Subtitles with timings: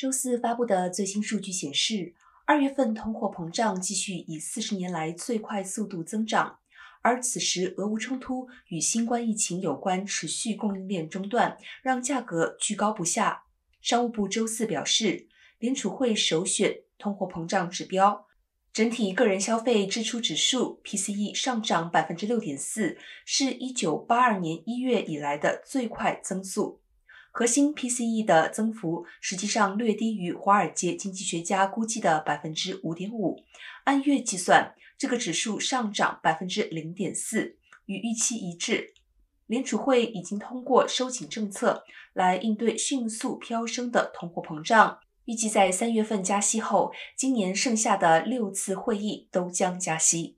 [0.00, 2.14] 周四发布的最新数据显示，
[2.46, 6.60] 二月份通货膨胀继续以四十年来最快速度增长。
[7.02, 13.42] 而此时，俄乌冲突与新冠疫情有关，持续供应链中断，让价格居高不下。
[13.82, 15.28] 商务部周四表示，
[15.58, 18.26] 联储会首选通货膨胀指标，
[18.72, 22.96] 整体个人消费支出指数 （PCE） 上涨百分之六点四，
[23.26, 26.80] 是一九八二年一月以来的最快增速。
[27.32, 33.44] 核心 PCE 的增幅实际上略低于华尔街经济学家估计的百分之五点五。
[33.84, 37.56] 按月计算，这个指数上涨百分之零点四，
[37.86, 38.92] 与预期一致。
[39.46, 50.36] 联储会已经通过收紧政策来应对迅速飙升的通货膨胀，预计在三月份加息后，今年剩下的六次会议都将加息。